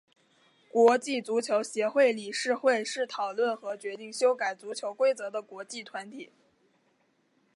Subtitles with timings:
[0.71, 6.31] 国际足球协会理事会是讨论和决定修改足球规则的国际团体。